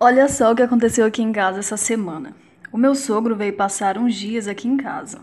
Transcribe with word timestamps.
Olha 0.00 0.28
só 0.28 0.52
o 0.52 0.54
que 0.54 0.62
aconteceu 0.62 1.04
aqui 1.04 1.20
em 1.20 1.32
casa 1.32 1.58
essa 1.58 1.76
semana. 1.76 2.32
O 2.70 2.78
meu 2.78 2.94
sogro 2.94 3.34
veio 3.34 3.54
passar 3.54 3.98
uns 3.98 4.14
dias 4.14 4.46
aqui 4.46 4.68
em 4.68 4.76
casa. 4.76 5.18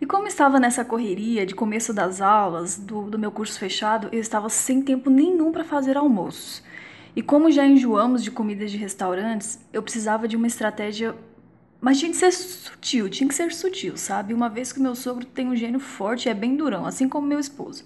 E 0.00 0.06
como 0.06 0.26
estava 0.26 0.58
nessa 0.58 0.82
correria 0.82 1.44
de 1.44 1.54
começo 1.54 1.92
das 1.92 2.22
aulas, 2.22 2.78
do, 2.78 3.02
do 3.02 3.18
meu 3.18 3.30
curso 3.30 3.58
fechado, 3.58 4.08
eu 4.12 4.18
estava 4.18 4.48
sem 4.48 4.80
tempo 4.80 5.10
nenhum 5.10 5.52
para 5.52 5.62
fazer 5.62 5.98
almoços. 5.98 6.62
E 7.14 7.20
como 7.20 7.50
já 7.50 7.66
enjoamos 7.66 8.24
de 8.24 8.30
comidas 8.30 8.70
de 8.70 8.78
restaurantes, 8.78 9.60
eu 9.74 9.82
precisava 9.82 10.26
de 10.26 10.36
uma 10.36 10.46
estratégia. 10.46 11.14
Mas 11.78 11.98
tinha 11.98 12.10
que 12.10 12.16
ser 12.16 12.32
sutil, 12.32 13.10
tinha 13.10 13.28
que 13.28 13.34
ser 13.34 13.52
sutil, 13.52 13.94
sabe? 13.98 14.32
Uma 14.32 14.48
vez 14.48 14.72
que 14.72 14.80
meu 14.80 14.94
sogro 14.94 15.26
tem 15.26 15.48
um 15.48 15.54
gênio 15.54 15.80
forte 15.80 16.30
é 16.30 16.34
bem 16.34 16.56
durão, 16.56 16.86
assim 16.86 17.10
como 17.10 17.26
meu 17.26 17.38
esposo. 17.38 17.84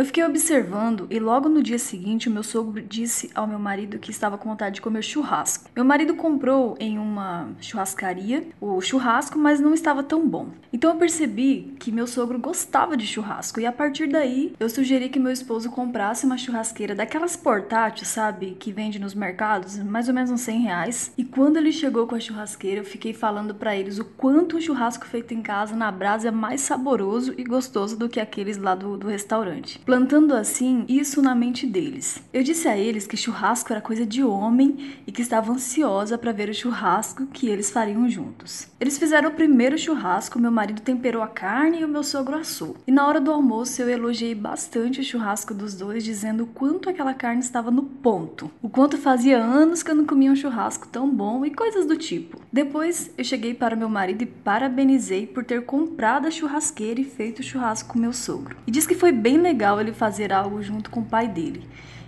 Eu 0.00 0.06
fiquei 0.06 0.24
observando 0.24 1.06
e 1.10 1.18
logo 1.18 1.46
no 1.46 1.62
dia 1.62 1.78
seguinte 1.78 2.26
o 2.26 2.32
meu 2.32 2.42
sogro 2.42 2.80
disse 2.80 3.30
ao 3.34 3.46
meu 3.46 3.58
marido 3.58 3.98
que 3.98 4.10
estava 4.10 4.38
com 4.38 4.48
vontade 4.48 4.76
de 4.76 4.80
comer 4.80 5.02
churrasco. 5.02 5.68
Meu 5.76 5.84
marido 5.84 6.14
comprou 6.14 6.74
em 6.80 6.98
uma 6.98 7.50
churrascaria 7.60 8.46
o 8.58 8.80
churrasco, 8.80 9.38
mas 9.38 9.60
não 9.60 9.74
estava 9.74 10.02
tão 10.02 10.26
bom. 10.26 10.52
Então 10.72 10.92
eu 10.92 10.96
percebi 10.96 11.76
que 11.78 11.92
meu 11.92 12.06
sogro 12.06 12.38
gostava 12.38 12.96
de 12.96 13.06
churrasco 13.06 13.60
e 13.60 13.66
a 13.66 13.72
partir 13.72 14.06
daí 14.06 14.54
eu 14.58 14.70
sugeri 14.70 15.10
que 15.10 15.18
meu 15.18 15.30
esposo 15.30 15.70
comprasse 15.70 16.24
uma 16.24 16.38
churrasqueira 16.38 16.94
daquelas 16.94 17.36
portáteis, 17.36 18.08
sabe, 18.08 18.56
que 18.58 18.72
vende 18.72 18.98
nos 18.98 19.14
mercados, 19.14 19.76
mais 19.80 20.08
ou 20.08 20.14
menos 20.14 20.30
uns 20.30 20.40
100 20.40 20.60
reais. 20.62 21.12
E 21.18 21.26
quando 21.26 21.58
ele 21.58 21.72
chegou 21.72 22.06
com 22.06 22.14
a 22.14 22.20
churrasqueira, 22.20 22.80
eu 22.80 22.86
fiquei 22.86 23.12
falando 23.12 23.54
para 23.54 23.76
eles 23.76 23.98
o 23.98 24.06
quanto 24.06 24.56
um 24.56 24.60
churrasco 24.62 25.04
feito 25.04 25.34
em 25.34 25.42
casa 25.42 25.76
na 25.76 25.92
brasa 25.92 26.28
é 26.28 26.30
mais 26.30 26.62
saboroso 26.62 27.34
e 27.36 27.44
gostoso 27.44 27.98
do 27.98 28.08
que 28.08 28.18
aqueles 28.18 28.56
lá 28.56 28.74
do, 28.74 28.96
do 28.96 29.06
restaurante 29.06 29.78
plantando 29.90 30.36
assim 30.36 30.84
isso 30.88 31.20
na 31.20 31.34
mente 31.34 31.66
deles. 31.66 32.22
Eu 32.32 32.44
disse 32.44 32.68
a 32.68 32.78
eles 32.78 33.08
que 33.08 33.16
churrasco 33.16 33.72
era 33.72 33.82
coisa 33.82 34.06
de 34.06 34.22
homem 34.22 34.94
e 35.04 35.10
que 35.10 35.20
estava 35.20 35.50
ansiosa 35.50 36.16
para 36.16 36.30
ver 36.30 36.48
o 36.48 36.54
churrasco 36.54 37.26
que 37.26 37.48
eles 37.48 37.72
fariam 37.72 38.08
juntos. 38.08 38.68
Eles 38.78 38.96
fizeram 38.96 39.30
o 39.30 39.34
primeiro 39.34 39.76
churrasco, 39.76 40.38
meu 40.38 40.52
marido 40.52 40.80
temperou 40.80 41.24
a 41.24 41.26
carne 41.26 41.80
e 41.80 41.84
o 41.84 41.88
meu 41.88 42.04
sogro 42.04 42.36
assou. 42.36 42.76
E 42.86 42.92
na 42.92 43.04
hora 43.04 43.20
do 43.20 43.32
almoço 43.32 43.82
eu 43.82 43.90
elogiei 43.90 44.32
bastante 44.32 45.00
o 45.00 45.04
churrasco 45.04 45.52
dos 45.52 45.74
dois, 45.74 46.04
dizendo 46.04 46.44
o 46.44 46.46
quanto 46.46 46.88
aquela 46.88 47.12
carne 47.12 47.40
estava 47.40 47.72
no 47.72 47.82
ponto, 47.82 48.48
o 48.62 48.68
quanto 48.68 48.96
fazia 48.96 49.42
anos 49.42 49.82
que 49.82 49.90
eu 49.90 49.96
não 49.96 50.06
comia 50.06 50.30
um 50.30 50.36
churrasco 50.36 50.86
tão 50.86 51.10
bom 51.10 51.44
e 51.44 51.50
coisas 51.50 51.84
do 51.84 51.96
tipo. 51.96 52.40
Depois 52.52 53.12
eu 53.16 53.22
cheguei 53.22 53.54
para 53.54 53.76
meu 53.76 53.88
marido 53.88 54.22
e 54.22 54.26
parabenizei 54.26 55.24
por 55.24 55.44
ter 55.44 55.64
comprado 55.64 56.26
a 56.26 56.30
churrasqueira 56.32 57.00
e 57.00 57.04
feito 57.04 57.44
churrasco 57.44 57.92
com 57.92 57.98
meu 57.98 58.12
sogro. 58.12 58.56
E 58.66 58.72
disse 58.72 58.88
que 58.88 58.94
foi 58.94 59.12
bem 59.12 59.38
legal 59.38 59.80
ele 59.80 59.92
fazer 59.92 60.32
algo 60.32 60.60
junto 60.60 60.90
com 60.90 60.98
o 60.98 61.04
pai 61.04 61.28
dele. 61.28 61.64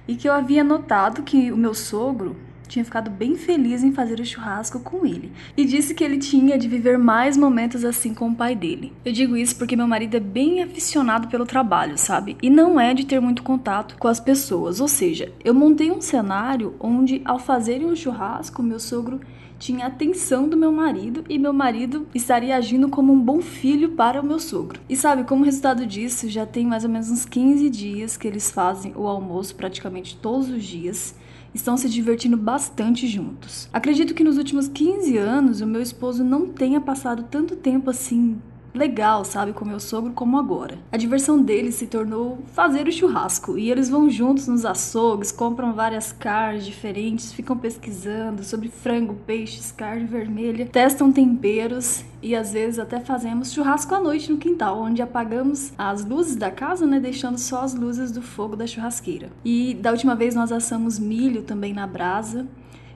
E 0.09 0.17
que 0.17 0.29
eu 0.29 0.33
havia 0.33 0.65
notado 0.65 1.23
que 1.23 1.53
o 1.53 1.57
meu 1.57 1.75
sogro 1.75 2.37
tinha 2.73 2.84
ficado 2.84 3.11
bem 3.11 3.37
feliz 3.37 3.84
em 3.84 3.92
fazer 3.92 4.19
o 4.19 4.25
churrasco 4.25 4.81
com 4.81 5.05
ele 5.05 5.31
e 5.56 5.65
disse 5.65 5.95
que 5.95 6.03
ele 6.03 6.17
tinha 6.17 6.59
de 6.59 6.67
viver 6.67 6.98
mais 6.98 7.37
momentos 7.37 7.84
assim 7.84 8.15
com 8.15 8.31
o 8.31 8.34
pai 8.34 8.56
dele. 8.56 8.92
Eu 9.05 9.12
digo 9.12 9.37
isso 9.37 9.56
porque 9.56 9.77
meu 9.77 9.87
marido 9.87 10.17
é 10.17 10.20
bem 10.20 10.62
aficionado 10.62 11.28
pelo 11.28 11.45
trabalho, 11.45 11.98
sabe? 11.98 12.37
E 12.43 12.48
não 12.48 12.81
é 12.81 12.95
de 12.95 13.05
ter 13.05 13.20
muito 13.20 13.43
contato 13.43 13.97
com 13.98 14.09
as 14.09 14.19
pessoas. 14.19 14.81
Ou 14.81 14.89
seja, 14.89 15.31
eu 15.45 15.53
montei 15.53 15.91
um 15.91 16.00
cenário 16.00 16.75
onde, 16.81 17.20
ao 17.27 17.39
fazerem 17.39 17.87
um 17.87 17.95
churrasco, 17.95 18.62
meu 18.62 18.81
sogro 18.81 19.20
tinha 19.59 19.87
atenção 19.87 20.48
do 20.48 20.56
meu 20.56 20.73
marido 20.73 21.25
e 21.28 21.39
meu 21.39 21.53
marido 21.53 22.09
estaria 22.15 22.56
agindo 22.56 22.89
como 22.89 23.12
um 23.12 23.20
bom 23.20 23.41
filho 23.41 23.91
para 23.91 24.20
o 24.20 24.27
meu 24.27 24.41
sogro. 24.41 24.81
E 24.89 24.97
sabe, 24.97 25.23
como 25.25 25.45
resultado 25.45 25.87
disso, 25.87 26.28
já 26.28 26.45
tem 26.45 26.67
mais 26.67 26.84
ou 26.84 26.91
menos 26.91 27.11
uns 27.11 27.25
15 27.25 27.70
dias 27.70 28.17
que 28.17 28.27
eles 28.27 28.50
fazem 28.50 28.93
o 28.97 29.06
almoço 29.06 29.55
praticamente 29.55 30.17
todos 30.17 30.48
os 30.48 30.65
dias 30.65 31.15
estão 31.55 31.77
se 31.77 31.89
divertindo 31.89 32.36
bastante 32.36 33.06
juntos. 33.06 33.69
Acredito 33.72 34.14
que 34.14 34.25
nos 34.25 34.39
últimos 34.39 34.69
15 34.69 35.17
anos 35.17 35.61
o 35.61 35.67
meu 35.67 35.83
esposo 35.83 36.25
não 36.25 36.47
tenha 36.48 36.81
passado 36.81 37.25
tanto 37.31 37.56
tempo 37.56 37.91
assim 37.91 38.41
legal, 38.75 39.25
sabe, 39.25 39.53
com 39.53 39.65
meu 39.65 39.81
sogro 39.81 40.12
como 40.12 40.39
agora. 40.39 40.78
A 40.91 40.97
diversão 40.97 41.43
deles 41.43 41.75
se 41.75 41.87
tornou 41.87 42.38
fazer 42.53 42.87
o 42.87 42.93
churrasco 42.93 43.59
e 43.59 43.71
eles 43.71 43.88
vão 43.88 44.10
juntos 44.10 44.49
nos 44.49 44.65
açougues, 44.65 45.31
compram 45.31 45.72
várias 45.72 46.12
carnes 46.12 46.65
diferentes, 46.65 47.33
ficam 47.33 47.56
pesquisando 47.56 48.43
sobre 48.43 48.69
frango, 48.69 49.15
peixes, 49.27 49.72
carne 49.72 50.05
vermelha, 50.05 50.66
testam 50.66 51.12
temperos 51.12 52.05
e 52.22 52.37
às 52.37 52.53
vezes 52.53 52.78
até 52.78 53.00
fazemos 53.00 53.53
churrasco 53.53 53.94
à 53.94 54.00
noite 54.00 54.31
no 54.31 54.38
quintal, 54.38 54.81
onde 54.81 55.03
apagamos 55.03 55.72
as 55.77 56.04
luzes 56.04 56.37
da 56.37 56.50
casa, 56.50 56.87
né, 56.87 57.00
deixando 57.00 57.39
só 57.39 57.62
as 57.62 57.75
luzes 57.75 58.12
do 58.12 58.22
fogo 58.22 58.54
da 58.54 58.66
churrasqueira. 58.66 59.31
E 59.44 59.75
da 59.75 59.91
última 59.91 60.15
vez 60.15 60.34
nós 60.34 60.53
assamos 60.53 60.99
milho 60.99 61.43
também 61.43 61.75
na 61.75 61.87
brasa 61.87 62.47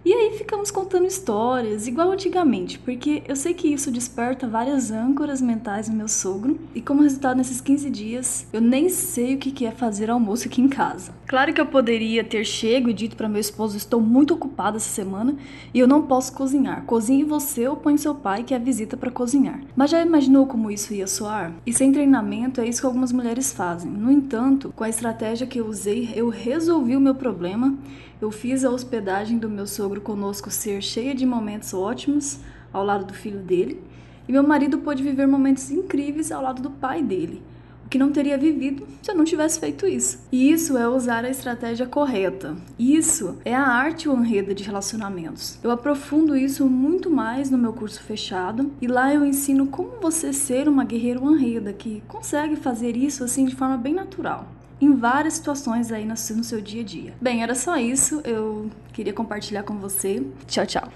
e 0.07 0.13
aí 0.13 0.39
ficamos 0.39 0.71
contando 0.71 1.05
histórias, 1.05 1.89
igual 1.89 2.13
antigamente, 2.13 2.79
porque 2.79 3.25
eu 3.27 3.35
sei 3.35 3.53
que 3.53 3.67
isso 3.67 3.91
desperta 3.91 4.47
várias 4.47 4.93
âncoras 4.93 5.41
mentais 5.41 5.89
no 5.89 5.97
meu 5.97 6.07
sogro, 6.07 6.61
e 6.73 6.81
como 6.81 7.03
resultado 7.03 7.39
nesses 7.39 7.61
15 7.61 7.91
dias, 7.91 8.47
eu 8.53 8.61
nem 8.61 8.89
sei 8.89 9.35
o 9.35 9.39
que 9.39 9.67
é 9.67 9.73
fazer 9.73 10.09
almoço 10.09 10.47
aqui 10.47 10.63
em 10.63 10.69
casa. 10.69 11.13
Claro 11.27 11.53
que 11.53 11.61
eu 11.61 11.67
poderia 11.67 12.23
ter 12.23 12.45
chego 12.45 12.89
e 12.89 12.95
dito 12.95 13.17
para 13.17 13.29
meu 13.29 13.41
esposo: 13.41 13.77
estou 13.77 14.01
muito 14.01 14.35
ocupada 14.35 14.77
essa 14.77 14.89
semana 14.89 15.35
e 15.75 15.79
eu 15.81 15.89
não 15.89 16.03
posso 16.03 16.33
cozinhar. 16.33 16.85
Cozinhe 16.85 17.25
você 17.25 17.67
ou 17.67 17.77
põe 17.77 17.97
seu 17.97 18.15
pai 18.15 18.45
que 18.45 18.55
é 18.55 18.59
visita 18.61 18.97
para 18.97 19.11
cozinhar. 19.11 19.61
Mas 19.75 19.91
já 19.91 20.01
imaginou 20.01 20.47
como 20.47 20.71
isso 20.71 20.95
ia 20.95 21.07
soar? 21.09 21.53
E 21.67 21.73
sem 21.73 21.91
treinamento 21.91 22.61
é 22.61 22.69
isso 22.69 22.81
que 22.81 22.87
algumas 22.87 23.11
mulheres 23.11 23.53
fazem. 23.53 23.91
No 23.91 24.13
entanto, 24.13 24.73
com 24.77 24.85
a 24.85 24.89
estratégia 24.89 25.49
que 25.49 25.59
eu 25.59 25.67
usei, 25.67 26.13
eu 26.15 26.29
resolvi 26.29 26.97
o 26.97 27.01
meu 27.01 27.15
problema. 27.15 27.77
Eu 28.21 28.31
fiz 28.31 28.65
a 28.65 28.71
hospedagem 28.71 29.37
do 29.37 29.51
meu 29.51 29.67
sogro 29.67 30.01
conosco 30.01 30.49
ser 30.49 30.81
cheia 30.81 31.13
de 31.13 31.27
momentos 31.27 31.75
ótimos 31.75 32.39
ao 32.73 32.85
lado 32.85 33.05
do 33.05 33.15
filho 33.15 33.41
dele, 33.41 33.83
e 34.29 34.33
meu 34.33 34.43
marido 34.43 34.79
pôde 34.79 35.03
viver 35.03 35.27
momentos 35.27 35.71
incríveis 35.71 36.31
ao 36.31 36.43
lado 36.43 36.63
do 36.63 36.71
pai 36.71 37.03
dele 37.03 37.43
que 37.89 37.99
não 37.99 38.11
teria 38.11 38.39
vivido 38.39 38.87
se 39.03 39.11
eu 39.11 39.15
não 39.15 39.25
tivesse 39.25 39.61
feito 39.61 39.87
isso. 39.87 40.19
E 40.31 40.51
isso 40.51 40.77
é 40.77 40.89
usar 40.89 41.25
a 41.25 41.31
estratégia 41.31 41.87
correta. 41.87 42.57
Isso 42.79 43.39
é 43.45 43.55
a 43.55 43.67
arte 43.67 44.09
honreda 44.09 44.55
de 44.55 44.65
relacionamentos. 44.65 45.59
Eu 45.63 45.71
aprofundo 45.71 46.37
isso 46.37 46.67
muito 46.67 47.11
mais 47.11 47.51
no 47.51 47.59
meu 47.59 47.73
curso 47.73 48.03
fechado 48.03 48.73
e 48.81 48.87
lá 48.87 49.13
eu 49.15 49.25
ensino 49.25 49.67
como 49.67 50.01
você 50.01 50.33
ser 50.33 50.69
uma 50.69 50.85
guerreira 50.85 51.21
honreda 51.21 51.73
que 51.73 52.03
consegue 52.09 52.57
fazer 52.57 52.97
isso 52.97 53.25
assim 53.25 53.45
de 53.45 53.55
forma 53.55 53.77
bem 53.77 53.95
natural 53.95 54.47
em 54.81 54.95
várias 54.95 55.35
situações 55.35 55.91
aí 55.91 56.05
no 56.05 56.17
seu 56.17 56.61
dia 56.61 56.83
a 56.83 56.85
dia. 56.85 57.15
Bem, 57.21 57.43
era 57.43 57.55
só 57.55 57.77
isso. 57.77 58.21
Eu 58.25 58.71
queria 58.93 59.13
compartilhar 59.13 59.63
com 59.63 59.79
você. 59.79 60.23
Tchau, 60.47 60.67
tchau. 60.67 60.93